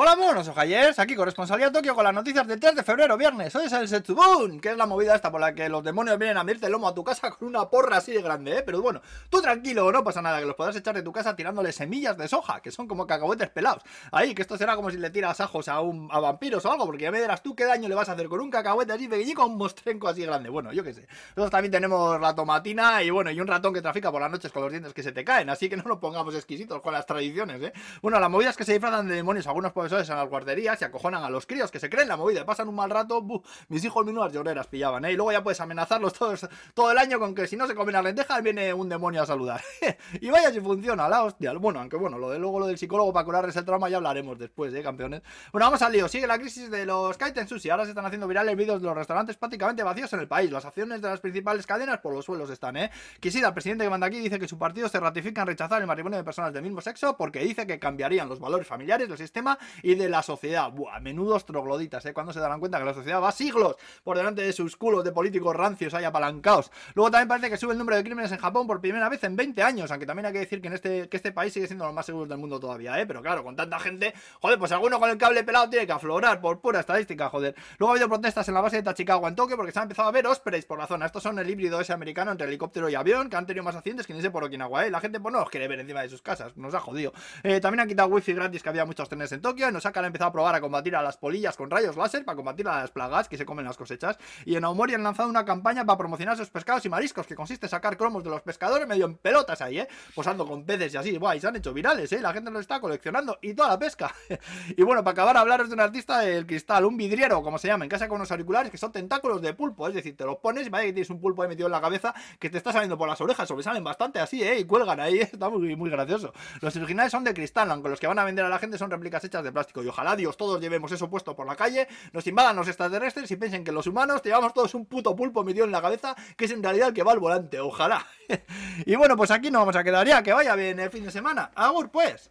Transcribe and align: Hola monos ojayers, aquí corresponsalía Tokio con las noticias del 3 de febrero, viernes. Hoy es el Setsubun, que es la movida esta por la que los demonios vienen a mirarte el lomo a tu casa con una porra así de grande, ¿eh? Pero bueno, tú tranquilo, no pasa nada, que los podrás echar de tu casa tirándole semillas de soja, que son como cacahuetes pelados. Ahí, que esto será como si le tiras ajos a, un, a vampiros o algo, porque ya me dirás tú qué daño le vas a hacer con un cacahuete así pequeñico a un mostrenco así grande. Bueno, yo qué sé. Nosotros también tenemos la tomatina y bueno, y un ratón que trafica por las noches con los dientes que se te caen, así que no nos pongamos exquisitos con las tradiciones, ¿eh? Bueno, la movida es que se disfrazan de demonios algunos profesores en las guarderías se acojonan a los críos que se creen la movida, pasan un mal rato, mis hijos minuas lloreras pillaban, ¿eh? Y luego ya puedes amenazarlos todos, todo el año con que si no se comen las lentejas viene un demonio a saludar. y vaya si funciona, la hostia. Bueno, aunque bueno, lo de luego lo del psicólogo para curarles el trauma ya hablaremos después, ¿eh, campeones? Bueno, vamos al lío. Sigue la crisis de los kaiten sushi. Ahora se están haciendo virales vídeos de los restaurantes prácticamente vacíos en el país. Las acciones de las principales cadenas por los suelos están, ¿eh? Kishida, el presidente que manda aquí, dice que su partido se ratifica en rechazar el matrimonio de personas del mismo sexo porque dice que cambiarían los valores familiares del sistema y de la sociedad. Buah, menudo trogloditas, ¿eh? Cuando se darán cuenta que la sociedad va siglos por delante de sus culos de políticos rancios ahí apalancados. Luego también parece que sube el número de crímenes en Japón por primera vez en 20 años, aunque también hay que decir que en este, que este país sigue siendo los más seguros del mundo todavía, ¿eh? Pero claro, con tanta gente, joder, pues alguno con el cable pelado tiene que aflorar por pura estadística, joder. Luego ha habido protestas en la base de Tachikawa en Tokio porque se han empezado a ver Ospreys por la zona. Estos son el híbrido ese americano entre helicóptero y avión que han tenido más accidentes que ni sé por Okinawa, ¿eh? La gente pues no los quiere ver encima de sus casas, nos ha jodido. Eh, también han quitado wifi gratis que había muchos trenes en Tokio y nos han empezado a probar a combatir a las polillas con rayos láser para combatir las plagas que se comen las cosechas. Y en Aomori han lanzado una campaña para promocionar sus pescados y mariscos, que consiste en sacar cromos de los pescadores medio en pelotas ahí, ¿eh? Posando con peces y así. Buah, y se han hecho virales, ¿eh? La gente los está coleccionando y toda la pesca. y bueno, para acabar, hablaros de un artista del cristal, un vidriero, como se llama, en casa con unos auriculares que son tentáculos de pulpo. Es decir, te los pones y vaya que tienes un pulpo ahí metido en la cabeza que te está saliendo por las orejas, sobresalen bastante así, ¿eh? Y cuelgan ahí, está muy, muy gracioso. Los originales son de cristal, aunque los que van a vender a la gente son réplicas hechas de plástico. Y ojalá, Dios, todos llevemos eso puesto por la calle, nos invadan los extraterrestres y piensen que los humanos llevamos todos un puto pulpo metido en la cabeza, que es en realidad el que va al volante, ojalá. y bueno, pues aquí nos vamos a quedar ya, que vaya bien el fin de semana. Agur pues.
Hola 0.00 0.14
monos 0.14 0.46
ojayers, 0.46 0.96
aquí 1.00 1.16
corresponsalía 1.16 1.72
Tokio 1.72 1.92
con 1.92 2.04
las 2.04 2.14
noticias 2.14 2.46
del 2.46 2.60
3 2.60 2.76
de 2.76 2.82
febrero, 2.84 3.16
viernes. 3.16 3.52
Hoy 3.56 3.66
es 3.66 3.72
el 3.72 3.88
Setsubun, 3.88 4.60
que 4.60 4.70
es 4.70 4.76
la 4.76 4.86
movida 4.86 5.16
esta 5.16 5.32
por 5.32 5.40
la 5.40 5.52
que 5.52 5.68
los 5.68 5.82
demonios 5.82 6.16
vienen 6.20 6.36
a 6.36 6.44
mirarte 6.44 6.66
el 6.66 6.72
lomo 6.72 6.86
a 6.86 6.94
tu 6.94 7.02
casa 7.02 7.32
con 7.32 7.48
una 7.48 7.68
porra 7.68 7.96
así 7.96 8.12
de 8.12 8.22
grande, 8.22 8.58
¿eh? 8.58 8.62
Pero 8.64 8.80
bueno, 8.80 9.02
tú 9.28 9.42
tranquilo, 9.42 9.90
no 9.90 10.04
pasa 10.04 10.22
nada, 10.22 10.38
que 10.38 10.46
los 10.46 10.54
podrás 10.54 10.76
echar 10.76 10.94
de 10.94 11.02
tu 11.02 11.10
casa 11.10 11.34
tirándole 11.34 11.72
semillas 11.72 12.16
de 12.16 12.28
soja, 12.28 12.60
que 12.60 12.70
son 12.70 12.86
como 12.86 13.08
cacahuetes 13.08 13.50
pelados. 13.50 13.82
Ahí, 14.12 14.36
que 14.36 14.42
esto 14.42 14.56
será 14.56 14.76
como 14.76 14.88
si 14.92 14.98
le 14.98 15.10
tiras 15.10 15.40
ajos 15.40 15.66
a, 15.66 15.80
un, 15.80 16.08
a 16.12 16.20
vampiros 16.20 16.64
o 16.64 16.70
algo, 16.70 16.86
porque 16.86 17.02
ya 17.02 17.10
me 17.10 17.20
dirás 17.20 17.42
tú 17.42 17.56
qué 17.56 17.64
daño 17.64 17.88
le 17.88 17.96
vas 17.96 18.08
a 18.08 18.12
hacer 18.12 18.28
con 18.28 18.38
un 18.38 18.52
cacahuete 18.52 18.92
así 18.92 19.08
pequeñico 19.08 19.42
a 19.42 19.46
un 19.46 19.56
mostrenco 19.56 20.06
así 20.06 20.22
grande. 20.22 20.48
Bueno, 20.48 20.72
yo 20.72 20.84
qué 20.84 20.94
sé. 20.94 21.08
Nosotros 21.30 21.50
también 21.50 21.72
tenemos 21.72 22.20
la 22.20 22.36
tomatina 22.36 23.02
y 23.02 23.10
bueno, 23.10 23.32
y 23.32 23.40
un 23.40 23.48
ratón 23.48 23.74
que 23.74 23.82
trafica 23.82 24.12
por 24.12 24.20
las 24.20 24.30
noches 24.30 24.52
con 24.52 24.62
los 24.62 24.70
dientes 24.70 24.94
que 24.94 25.02
se 25.02 25.10
te 25.10 25.24
caen, 25.24 25.50
así 25.50 25.68
que 25.68 25.76
no 25.76 25.82
nos 25.82 25.98
pongamos 25.98 26.36
exquisitos 26.36 26.80
con 26.82 26.92
las 26.92 27.04
tradiciones, 27.04 27.60
¿eh? 27.60 27.72
Bueno, 28.00 28.20
la 28.20 28.28
movida 28.28 28.50
es 28.50 28.56
que 28.56 28.64
se 28.64 28.74
disfrazan 28.74 29.08
de 29.08 29.16
demonios 29.16 29.48
algunos 29.48 29.72
profesores 29.88 30.10
en 30.10 30.16
las 30.16 30.28
guarderías 30.28 30.78
se 30.78 30.84
acojonan 30.84 31.24
a 31.24 31.30
los 31.30 31.46
críos 31.46 31.70
que 31.70 31.80
se 31.80 31.88
creen 31.88 32.08
la 32.08 32.16
movida, 32.18 32.44
pasan 32.44 32.68
un 32.68 32.74
mal 32.74 32.90
rato, 32.90 33.24
mis 33.68 33.82
hijos 33.84 34.04
minuas 34.04 34.30
lloreras 34.32 34.66
pillaban, 34.66 35.02
¿eh? 35.06 35.12
Y 35.12 35.16
luego 35.16 35.32
ya 35.32 35.42
puedes 35.42 35.60
amenazarlos 35.62 36.12
todos, 36.12 36.46
todo 36.74 36.92
el 36.92 36.98
año 36.98 37.18
con 37.18 37.34
que 37.34 37.46
si 37.46 37.56
no 37.56 37.66
se 37.66 37.74
comen 37.74 37.94
las 37.94 38.04
lentejas 38.04 38.42
viene 38.42 38.74
un 38.74 38.90
demonio 38.90 39.22
a 39.22 39.26
saludar. 39.26 39.62
y 40.20 40.28
vaya 40.28 40.52
si 40.52 40.60
funciona, 40.60 41.08
la 41.08 41.24
hostia. 41.24 41.54
Bueno, 41.54 41.80
aunque 41.80 41.96
bueno, 41.96 42.18
lo 42.18 42.28
de 42.28 42.38
luego 42.38 42.60
lo 42.60 42.66
del 42.66 42.76
psicólogo 42.76 43.14
para 43.14 43.24
curarles 43.24 43.56
el 43.56 43.64
trauma 43.64 43.88
ya 43.88 43.96
hablaremos 43.96 44.38
después, 44.38 44.74
¿eh, 44.74 44.82
campeones? 44.82 45.22
Bueno, 45.52 45.64
vamos 45.66 45.80
al 45.80 45.92
lío. 45.92 46.06
Sigue 46.06 46.26
la 46.26 46.38
crisis 46.38 46.70
de 46.70 46.84
los 46.84 47.16
kaiten 47.16 47.48
sushi. 47.48 47.70
Ahora 47.70 47.84
se 47.84 47.92
están 47.92 48.04
haciendo 48.04 48.28
virales 48.28 48.54
vídeos 48.56 48.82
de 48.82 48.88
los 48.88 48.96
restaurantes 48.96 49.36
prácticamente 49.38 49.82
vacíos 49.82 50.12
en 50.12 50.20
el 50.20 50.28
país. 50.28 50.50
Las 50.50 50.66
acciones 50.66 51.00
de 51.00 51.08
las 51.08 51.20
principales 51.20 51.66
cadenas 51.66 51.98
por 52.00 52.12
los 52.12 52.26
suelos 52.26 52.50
están, 52.50 52.76
¿eh? 52.76 52.90
Kishida, 53.20 53.48
el 53.48 53.54
presidente 53.54 53.84
que 53.84 53.90
manda 53.90 54.06
aquí, 54.06 54.18
dice 54.20 54.38
que 54.38 54.48
su 54.48 54.58
partido 54.58 54.88
se 54.90 55.00
ratifica 55.00 55.40
en 55.40 55.46
rechazar 55.46 55.80
el 55.80 55.86
matrimonio 55.86 56.18
de 56.18 56.24
personas 56.24 56.52
del 56.52 56.62
mismo 56.62 56.82
sexo 56.82 57.16
porque 57.16 57.40
dice 57.40 57.66
que 57.66 57.78
cambiarían 57.78 58.28
los 58.28 58.38
valores 58.38 58.66
familiares 58.66 59.08
del 59.08 59.16
sistema 59.16 59.58
y 59.82 59.94
de 59.94 60.08
la 60.08 60.22
sociedad. 60.22 60.70
Buah, 60.70 61.00
menudo 61.00 61.38
trogloditas, 61.40 62.04
¿eh? 62.06 62.12
Cuando 62.12 62.32
se 62.32 62.40
darán 62.40 62.60
cuenta 62.60 62.78
que 62.78 62.84
la 62.84 62.94
sociedad 62.94 63.22
va 63.22 63.32
siglos 63.32 63.76
por 64.02 64.16
delante 64.16 64.42
de 64.42 64.52
sus 64.52 64.76
culos 64.76 65.04
de 65.04 65.12
políticos 65.12 65.54
rancios 65.54 65.94
ahí 65.94 66.04
apalancados. 66.04 66.70
Luego 66.94 67.10
también 67.10 67.28
parece 67.28 67.50
que 67.50 67.56
sube 67.56 67.72
el 67.72 67.78
número 67.78 67.96
de 67.96 68.04
crímenes 68.04 68.32
en 68.32 68.38
Japón 68.38 68.66
por 68.66 68.80
primera 68.80 69.08
vez 69.08 69.22
en 69.24 69.36
20 69.36 69.62
años, 69.62 69.90
aunque 69.90 70.06
también 70.06 70.26
hay 70.26 70.32
que 70.32 70.40
decir 70.40 70.60
que 70.60 70.68
en 70.68 70.74
este, 70.74 71.08
que 71.08 71.16
este 71.16 71.32
país 71.32 71.52
sigue 71.52 71.66
siendo 71.66 71.84
los 71.84 71.94
más 71.94 72.06
seguros 72.06 72.28
del 72.28 72.38
mundo 72.38 72.58
todavía, 72.58 73.00
¿eh? 73.00 73.06
Pero 73.06 73.22
claro, 73.22 73.44
con 73.44 73.56
tanta 73.56 73.78
gente, 73.78 74.14
joder, 74.40 74.58
pues 74.58 74.72
alguno 74.72 74.98
con 74.98 75.10
el 75.10 75.18
cable 75.18 75.44
pelado 75.44 75.68
tiene 75.68 75.86
que 75.86 75.92
aflorar 75.92 76.40
por 76.40 76.60
pura 76.60 76.80
estadística, 76.80 77.28
joder. 77.28 77.54
Luego 77.78 77.92
ha 77.92 77.94
habido 77.94 78.08
protestas 78.08 78.48
en 78.48 78.54
la 78.54 78.60
base 78.60 78.76
de 78.76 78.82
Tachikawa 78.82 79.28
en 79.28 79.36
Tokio 79.36 79.56
porque 79.56 79.72
se 79.72 79.78
han 79.78 79.84
empezado 79.84 80.08
a 80.08 80.12
ver 80.12 80.26
Ospreys 80.26 80.64
por 80.64 80.78
la 80.78 80.86
zona. 80.86 81.06
Estos 81.06 81.22
son 81.22 81.38
el 81.38 81.48
híbrido 81.48 81.80
ese 81.80 81.92
americano 81.92 82.32
entre 82.32 82.46
helicóptero 82.46 82.88
y 82.88 82.94
avión 82.94 83.28
que 83.28 83.36
han 83.36 83.46
tenido 83.46 83.64
más 83.64 83.76
accidentes 83.76 84.06
que 84.06 84.14
ni 84.14 84.22
sé 84.22 84.30
por 84.30 84.44
Okinawa, 84.44 84.86
¿eh? 84.86 84.90
La 84.90 85.00
gente 85.00 85.20
pues 85.20 85.32
no 85.32 85.40
los 85.40 85.50
quiere 85.50 85.68
ver 85.68 85.80
encima 85.80 86.02
de 86.02 86.08
sus 86.08 86.22
casas, 86.22 86.56
nos 86.56 86.74
ha 86.74 86.80
jodido. 86.80 87.12
Eh, 87.42 87.60
también 87.60 87.80
han 87.80 87.88
quitado 87.88 88.08
wifi 88.08 88.32
gratis 88.32 88.62
que 88.62 88.68
había 88.68 88.84
muchos 88.84 89.08
trenes 89.08 89.32
en 89.32 89.40
Tokio 89.40 89.57
y 89.66 89.72
nos 89.72 89.84
han 89.84 90.04
empezado 90.04 90.28
a 90.28 90.32
probar 90.32 90.54
a 90.54 90.60
combatir 90.60 90.94
a 90.94 91.02
las 91.02 91.16
polillas 91.16 91.56
con 91.56 91.70
rayos 91.70 91.96
láser 91.96 92.24
para 92.24 92.36
combatir 92.36 92.66
las 92.66 92.90
plagas 92.90 93.28
que 93.28 93.36
se 93.36 93.44
comen 93.44 93.64
las 93.64 93.76
cosechas. 93.76 94.16
Y 94.44 94.54
en 94.54 94.64
Aomori 94.64 94.94
han 94.94 95.02
lanzado 95.02 95.28
una 95.28 95.44
campaña 95.44 95.84
para 95.84 95.98
promocionar 95.98 96.36
sus 96.36 96.50
pescados 96.50 96.84
y 96.84 96.88
mariscos, 96.88 97.26
que 97.26 97.34
consiste 97.34 97.66
en 97.66 97.70
sacar 97.70 97.96
cromos 97.96 98.22
de 98.22 98.30
los 98.30 98.42
pescadores 98.42 98.86
medio 98.86 99.06
en 99.06 99.16
pelotas 99.16 99.60
ahí, 99.60 99.80
¿eh? 99.80 99.88
Posando 100.14 100.46
con 100.46 100.64
peces 100.64 100.94
y 100.94 100.96
así. 100.96 101.18
Buah, 101.18 101.34
y 101.34 101.40
se 101.40 101.48
han 101.48 101.56
hecho 101.56 101.72
virales, 101.72 102.12
¿eh? 102.12 102.20
La 102.20 102.32
gente 102.32 102.50
los 102.50 102.60
está 102.60 102.80
coleccionando 102.80 103.38
y 103.42 103.54
toda 103.54 103.70
la 103.70 103.78
pesca. 103.78 104.14
y 104.76 104.82
bueno, 104.82 105.02
para 105.02 105.12
acabar, 105.12 105.36
hablaros 105.36 105.68
de 105.68 105.74
un 105.74 105.80
artista 105.80 106.20
del 106.20 106.46
cristal, 106.46 106.84
un 106.84 106.96
vidriero, 106.96 107.42
como 107.42 107.58
se 107.58 107.68
llama, 107.68 107.84
en 107.84 107.90
casa 107.90 108.08
con 108.08 108.16
unos 108.16 108.30
auriculares 108.30 108.70
que 108.70 108.78
son 108.78 108.92
tentáculos 108.92 109.42
de 109.42 109.54
pulpo. 109.54 109.88
Es 109.88 109.94
decir, 109.94 110.16
te 110.16 110.24
los 110.24 110.36
pones 110.36 110.66
y 110.66 110.70
vaya 110.70 110.86
que 110.86 110.92
tienes 110.92 111.10
un 111.10 111.20
pulpo 111.20 111.42
ahí 111.42 111.48
metido 111.48 111.66
en 111.66 111.72
la 111.72 111.80
cabeza 111.80 112.14
que 112.38 112.50
te 112.50 112.58
está 112.58 112.72
saliendo 112.72 112.96
por 112.96 113.08
las 113.08 113.20
orejas, 113.20 113.48
sobresalen 113.48 113.82
bastante 113.82 114.20
así, 114.20 114.42
¿eh? 114.42 114.58
Y 114.58 114.64
cuelgan 114.64 115.00
ahí, 115.00 115.18
está 115.32 115.48
muy, 115.48 115.74
muy 115.74 115.90
gracioso. 115.90 116.32
Los 116.60 116.76
originales 116.76 117.12
son 117.12 117.24
de 117.24 117.34
cristal, 117.34 117.70
aunque 117.70 117.88
los 117.88 117.98
que 117.98 118.06
van 118.06 118.18
a 118.18 118.24
vender 118.24 118.44
a 118.44 118.48
la 118.48 118.58
gente 118.58 118.78
son 118.78 118.90
réplicas 118.90 119.24
hechas 119.24 119.42
de 119.42 119.47
plástico. 119.52 119.82
Y 119.82 119.88
ojalá, 119.88 120.16
Dios, 120.16 120.36
todos 120.36 120.60
llevemos 120.60 120.92
eso 120.92 121.08
puesto 121.08 121.34
por 121.34 121.46
la 121.46 121.56
calle, 121.56 121.88
nos 122.12 122.26
invadan 122.26 122.56
los 122.56 122.68
extraterrestres 122.68 123.30
y 123.30 123.36
piensen 123.36 123.64
que 123.64 123.72
los 123.72 123.86
humanos 123.86 124.22
llevamos 124.22 124.54
todos 124.54 124.74
un 124.74 124.86
puto 124.86 125.14
pulpo 125.14 125.44
metido 125.44 125.64
en 125.64 125.72
la 125.72 125.82
cabeza, 125.82 126.14
que 126.36 126.46
es 126.46 126.50
en 126.50 126.62
realidad 126.62 126.88
el 126.88 126.94
que 126.94 127.02
va 127.02 127.12
al 127.12 127.18
volante, 127.18 127.60
ojalá. 127.60 128.06
y 128.86 128.94
bueno, 128.96 129.16
pues 129.16 129.30
aquí 129.30 129.50
nos 129.50 129.60
vamos 129.60 129.76
a 129.76 129.84
quedar 129.84 130.06
ya, 130.06 130.22
que 130.22 130.32
vaya 130.32 130.54
bien 130.54 130.78
el 130.80 130.90
fin 130.90 131.04
de 131.04 131.10
semana. 131.10 131.50
Agur 131.54 131.90
pues. 131.90 132.30